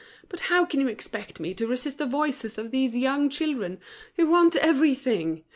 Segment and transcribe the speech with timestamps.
[0.29, 3.79] But how can you expect me to resist the voices of these young children,
[4.15, 5.43] who want everything?